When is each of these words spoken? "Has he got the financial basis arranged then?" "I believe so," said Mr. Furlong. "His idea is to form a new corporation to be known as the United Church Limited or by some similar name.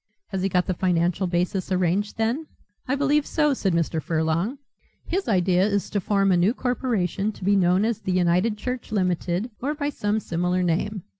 "Has 0.29 0.41
he 0.41 0.49
got 0.49 0.65
the 0.65 0.73
financial 0.73 1.27
basis 1.27 1.71
arranged 1.71 2.17
then?" 2.17 2.47
"I 2.87 2.95
believe 2.95 3.27
so," 3.27 3.53
said 3.53 3.71
Mr. 3.73 4.01
Furlong. 4.01 4.57
"His 5.05 5.27
idea 5.27 5.63
is 5.63 5.91
to 5.91 6.01
form 6.01 6.31
a 6.31 6.37
new 6.37 6.55
corporation 6.55 7.31
to 7.33 7.43
be 7.43 7.55
known 7.55 7.85
as 7.85 7.99
the 8.01 8.11
United 8.13 8.57
Church 8.57 8.91
Limited 8.91 9.51
or 9.61 9.75
by 9.75 9.91
some 9.91 10.19
similar 10.19 10.63
name. 10.63 11.03